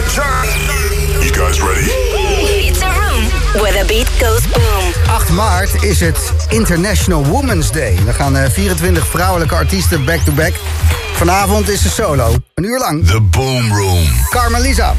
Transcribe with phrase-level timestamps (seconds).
[0.00, 1.84] You guys ready?
[2.68, 3.24] It's a room
[3.60, 4.92] where the beat goes boom.
[5.20, 7.98] 8 maart is het International Women's Day.
[8.04, 10.52] Dan gaan eh, 24 vrouwelijke artiesten back-to-back.
[11.14, 12.34] Vanavond is ze solo.
[12.54, 13.06] Een uur lang.
[13.06, 14.04] The Boom Room.
[14.30, 14.94] Carmelisa.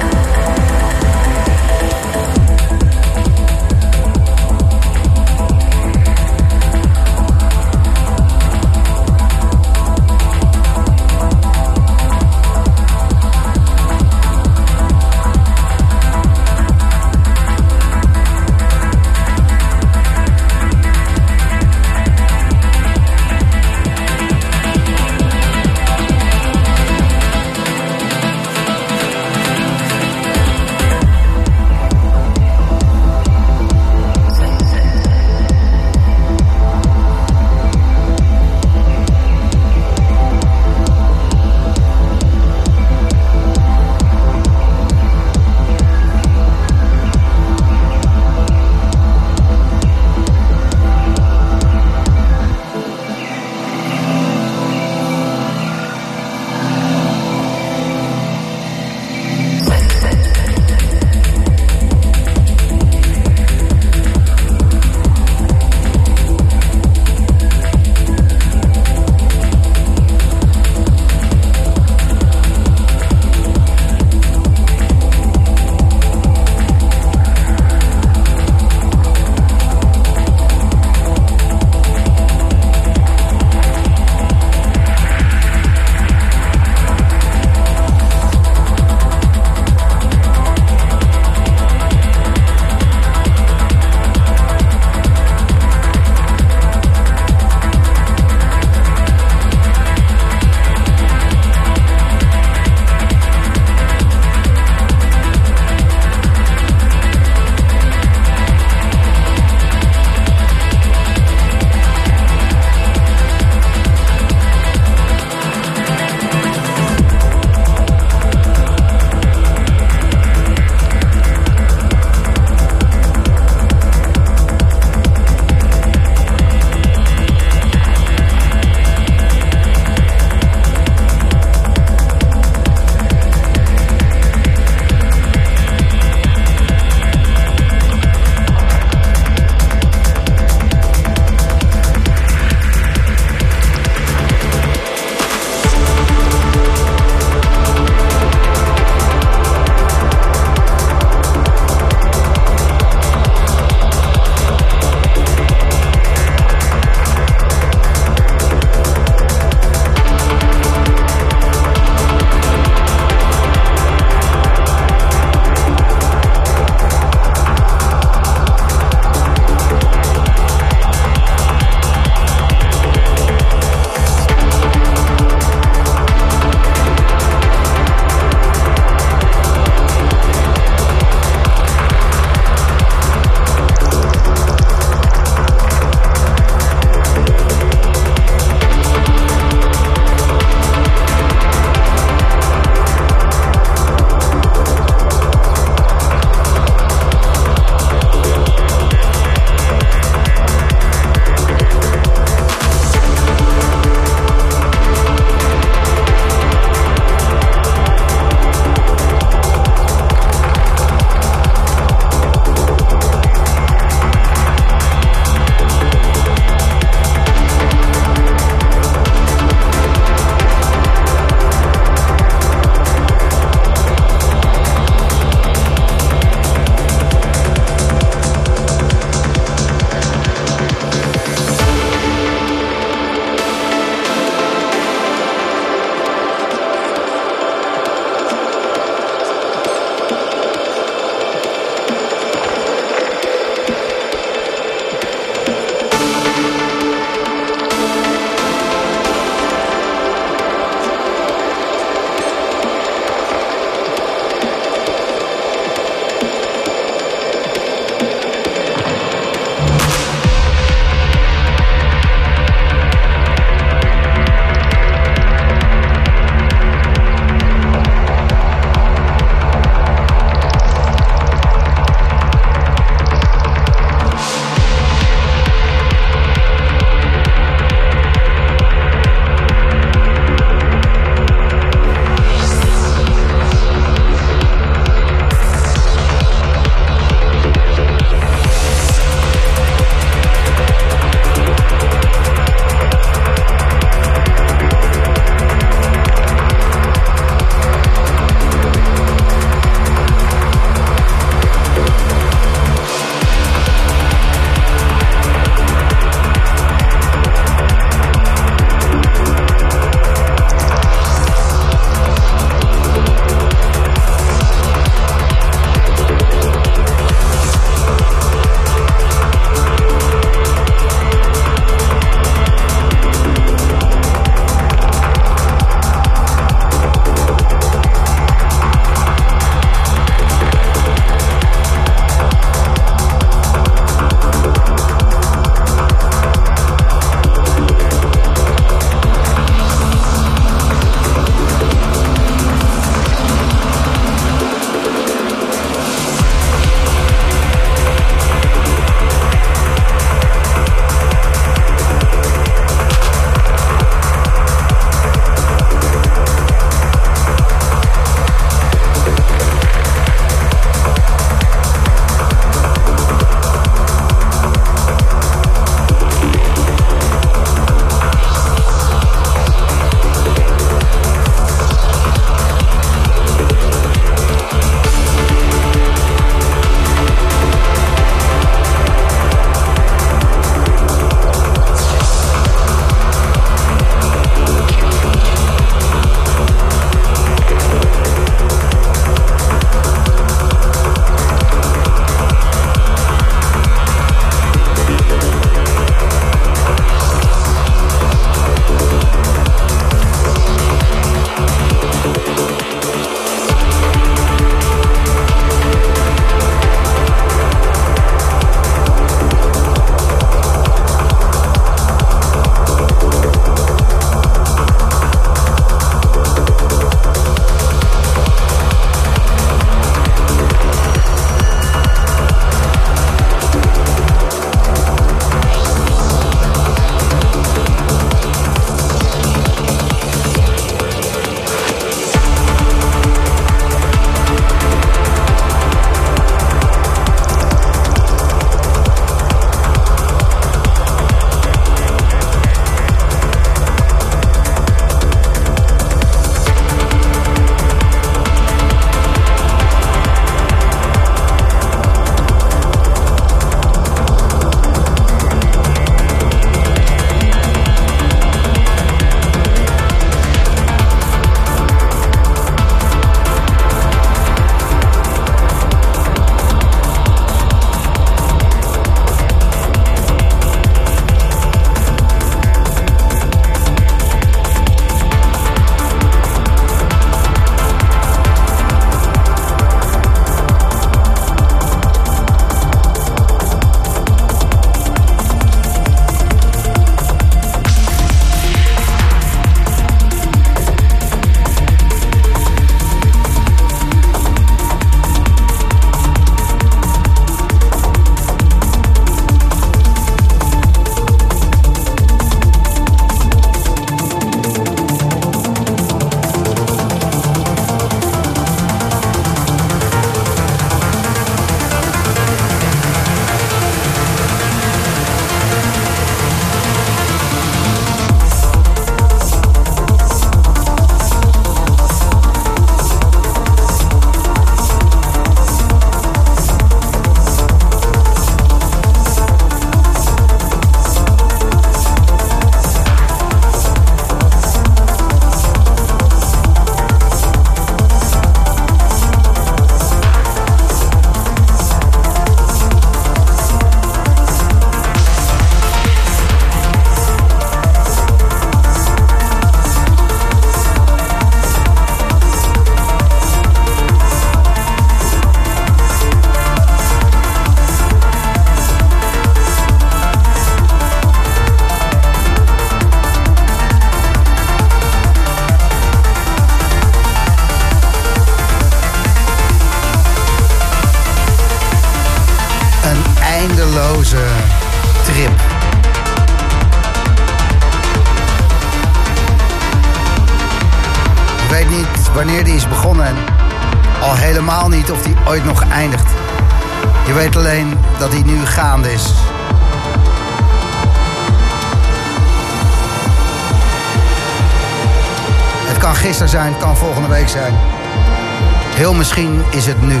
[599.56, 600.00] Is het nu.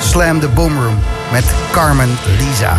[0.00, 0.98] Slam the Boom Room
[1.32, 2.76] met Carmen Lisa.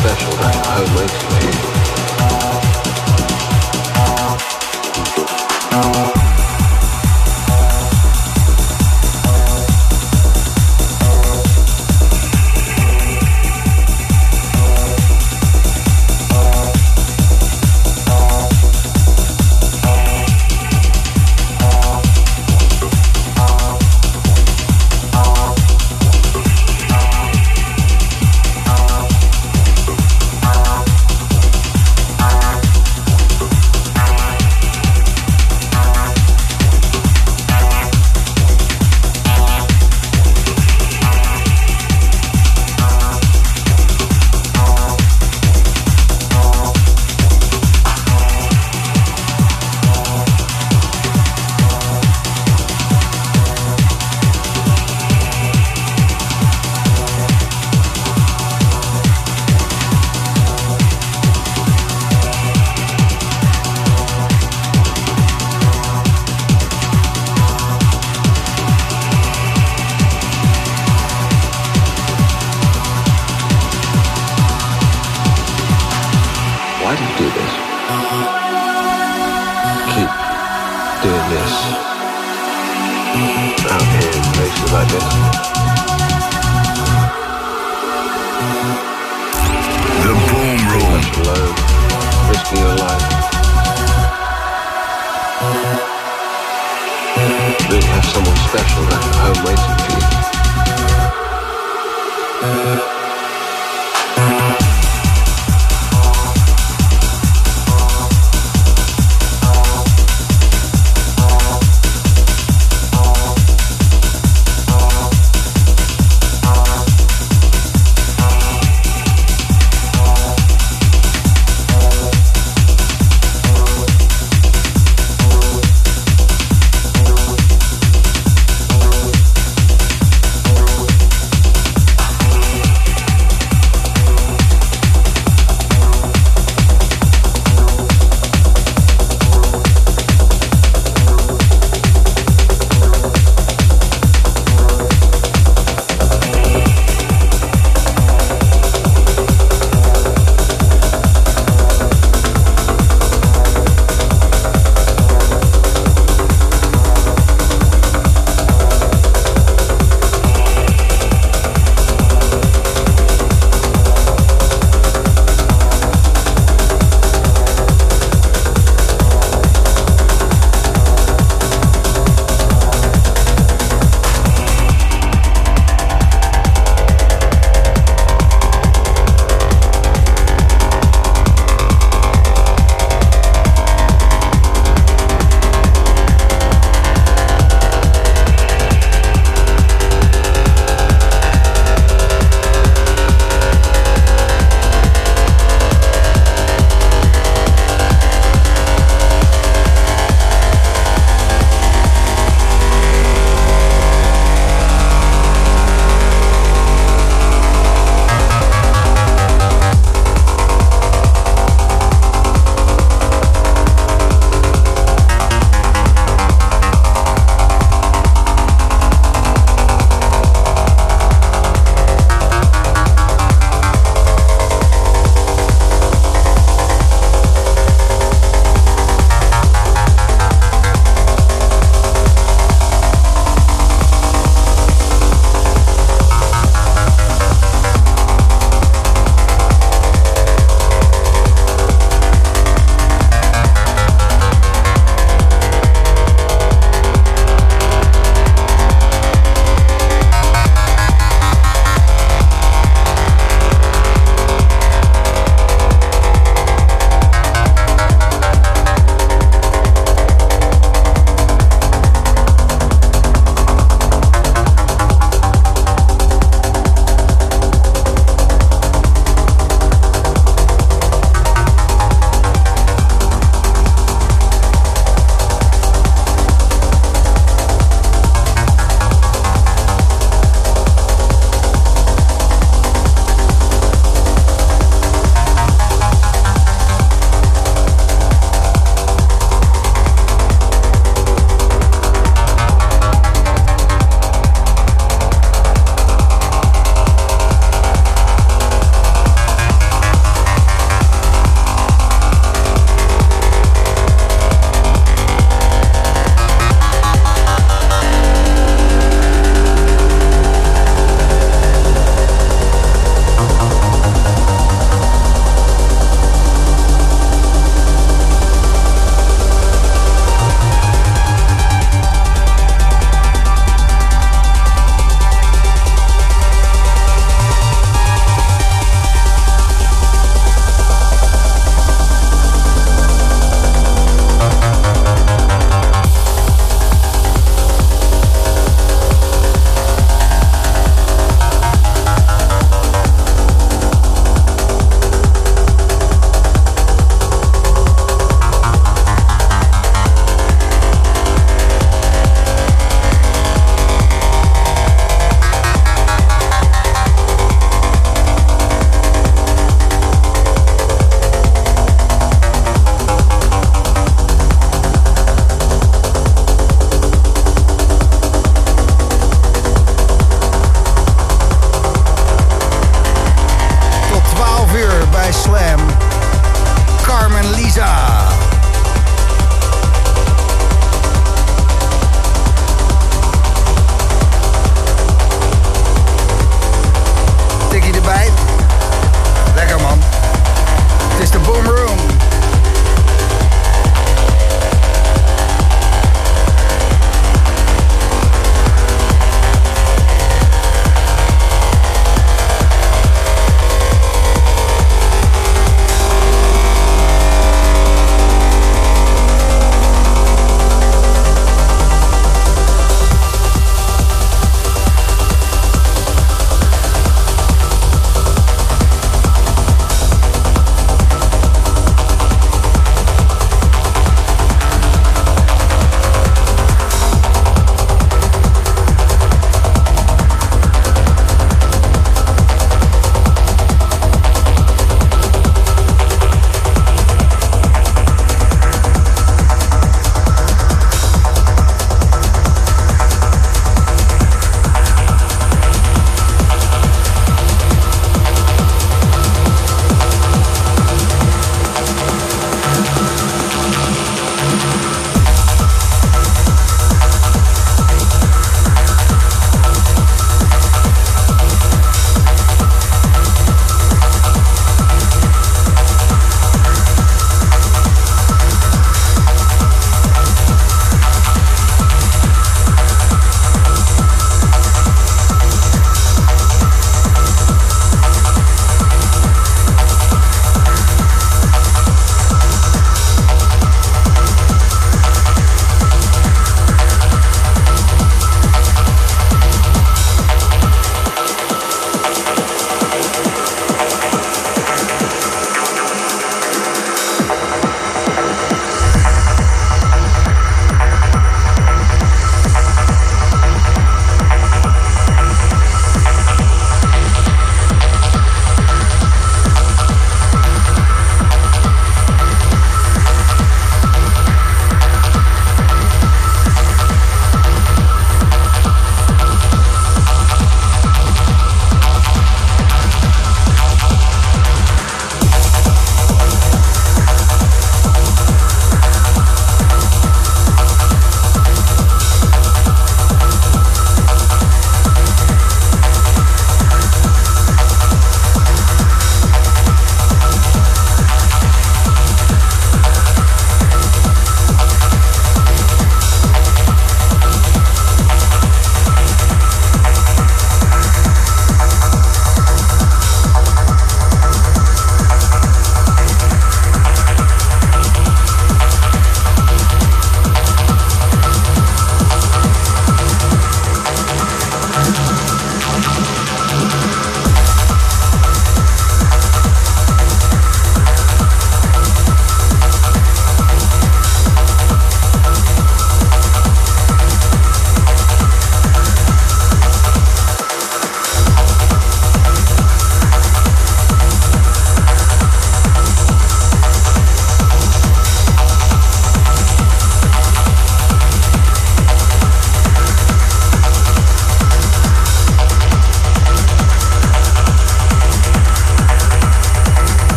[0.00, 1.79] special and holy to me.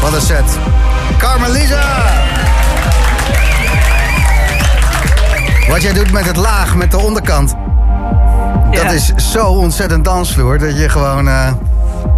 [0.00, 0.58] Wat een set.
[1.18, 1.82] Carmelisa!
[5.68, 7.54] Wat jij doet met het laag, met de onderkant.
[8.70, 8.90] Dat Ja.
[8.90, 11.52] is zo ontzettend dansvloer dat je gewoon eh,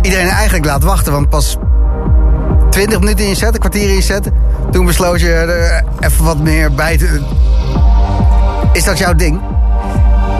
[0.00, 1.12] iedereen eigenlijk laat wachten.
[1.12, 1.56] Want pas
[2.70, 4.30] 20 minuten in je set, een kwartier in je set.
[4.70, 7.20] Toen besloot je er even wat meer bij te.
[8.72, 9.40] Is dat jouw ding?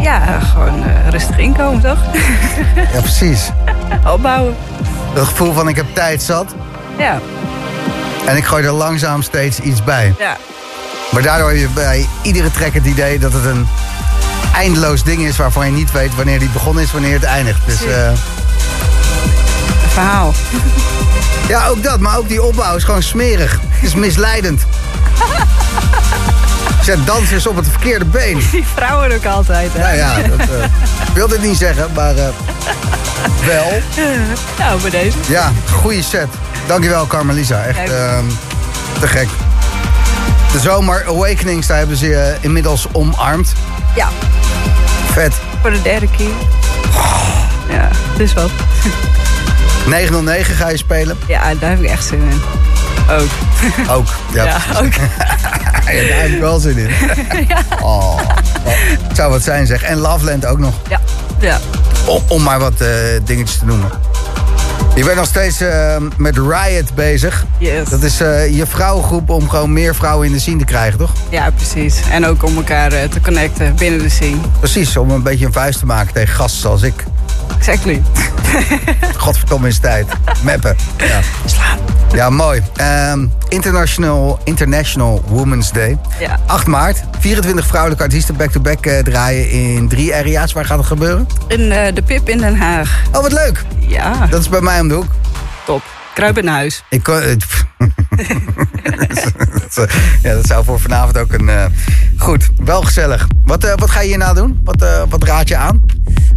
[0.03, 1.99] Ja, gewoon eh, rustig inkomen, toch?
[2.93, 3.51] Ja, precies.
[4.15, 4.57] Opbouwen.
[5.15, 6.55] Dat gevoel van ik heb tijd zat.
[6.99, 7.19] Ja,
[8.27, 10.15] En ik gooi er langzaam steeds iets bij.
[10.19, 10.37] ja.
[11.11, 13.69] Maar daardoor heb je bij iedere track het idee dat het een
[14.55, 17.61] eindeloos ding is waarvan je niet weet wanneer die begonnen is, wanneer het eindigt.
[17.67, 18.17] Dus Een
[19.89, 20.33] verhaal.
[21.49, 22.01] ja, ook dat.
[22.01, 23.53] Maar ook die opbouw is gewoon smerig.
[23.69, 24.63] Het is misleidend.
[26.83, 28.43] Zet dansers op het verkeerde been.
[28.51, 29.79] Die vrouwen ook altijd, hè?
[29.81, 30.65] Nou ja, dat eh,
[31.09, 32.25] ik wilde het niet zeggen, maar eh,
[33.47, 33.81] wel.
[34.59, 35.17] Nou, bij deze.
[35.29, 36.29] Ja, goede set.
[36.67, 38.25] Dankjewel Carmelisa, echt ehm,
[39.01, 39.29] te gek.
[40.53, 43.53] De zomer Awakenings, daar hebben ze je inmiddels omarmd.
[43.95, 44.09] Ja,
[45.13, 45.35] Vet.
[45.61, 46.33] voor de derde keer.
[47.69, 48.51] Ja, het is wat.
[49.87, 51.19] 909 ga je spelen.
[51.27, 52.43] Ja, daar heb ik echt zin in.
[53.11, 53.29] Ook.
[53.91, 54.07] Ook.
[54.33, 54.93] Ja, Ja, ook.
[55.87, 56.91] Ja, daar heb ik wel zin in.
[57.83, 58.21] Oh,
[58.65, 58.73] oh,
[59.09, 59.83] het zou wat zijn zeg.
[59.83, 60.75] En Loveland ook nog.
[60.89, 61.01] Ja,
[61.41, 61.59] ja.
[62.07, 62.89] Om, om maar wat eh,
[63.25, 63.91] dingetjes te noemen.
[64.95, 67.47] Je bent nog steeds eh, met Riot bezig.
[67.59, 67.89] Yes.
[67.89, 71.13] Dat is eh, je vrouwengroep om gewoon meer vrouwen in de scene te krijgen, toch?
[71.29, 72.01] Ja, precies.
[72.11, 74.37] En ook om elkaar te connecten binnen de scene.
[74.59, 77.05] Precies, om een beetje een vuist te maken tegen gasten zoals ik.
[77.67, 78.03] Exactly.
[79.17, 80.07] Godverdomme is tijd.
[80.43, 80.77] Meppen.
[80.99, 81.79] Ja, Slaan.
[82.15, 82.63] ja mooi.
[82.77, 85.99] Ehm, International, International Women's Day.
[86.21, 86.39] Ja.
[86.47, 87.03] 8 maart.
[87.21, 90.53] 24 vrouwelijke artiesten back-to-back eh, draaien in drie area's.
[90.53, 91.27] Waar gaat het gebeuren?
[91.49, 93.01] In eh, de Pip in Den Haag.
[93.13, 93.65] Oh, wat leuk.
[93.79, 95.11] Ja, Dat is bij mij om de hoek.
[95.67, 95.83] top.
[96.15, 96.83] Kruip in huis.
[96.89, 97.37] Ik kon, eh,
[100.23, 101.51] ja, dat zou voor vanavond ook een...
[102.19, 103.27] goed, wel gezellig.
[103.45, 104.61] Wat, wat ga je hierna doen?
[104.65, 105.83] Wat, wat raad je aan?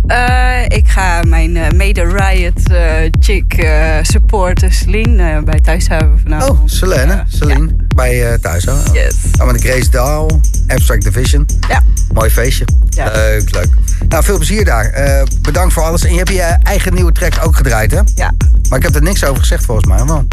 [0.08, 3.68] Eh, ik ga mijn eh, mede Riot eh, chick
[4.02, 6.60] supporten, Celine, bij Thuishaven vanavond.
[6.60, 7.24] Oh, Selene.
[7.40, 7.85] Ja.
[7.96, 8.66] Bij eh, thuis.
[8.66, 8.74] Hè?
[8.92, 9.16] Yes.
[9.40, 10.40] Oh, met de Grace Dahl.
[10.68, 11.46] Abstract Division.
[11.70, 11.84] Ja.
[12.14, 12.66] Mooi feestje.
[12.90, 13.12] Ja.
[13.12, 13.68] Leuk, leuk.
[14.10, 14.86] Nou, veel plezier daar.
[14.86, 16.04] Eh, bedankt voor alles.
[16.04, 18.00] En je hebt je eigen nieuwe track ook gedraaid, hè?
[18.16, 18.34] Ja.
[18.70, 20.06] Maar ik heb er niks over gezegd volgens mij.
[20.06, 20.26] Wel.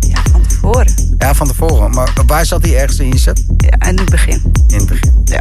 [0.00, 0.94] ja, van tevoren.
[1.18, 1.90] Ja, van tevoren.
[1.90, 3.44] Maar waar zat hij ergens in je set?
[3.56, 4.52] Ja, in het begin.
[4.68, 5.12] In het begin.
[5.24, 5.40] Ja,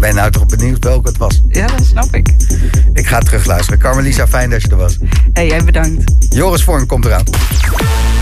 [0.00, 1.40] Ben je nou toch benieuwd welke het was?
[1.48, 2.34] ja dat snap ik.
[2.92, 3.78] Ik ga terugluisteren.
[3.78, 4.96] Carmelisa, fijn dat je er was.
[5.32, 6.12] Hey, jij bedankt.
[6.30, 7.24] Joris Vorm komt eraan.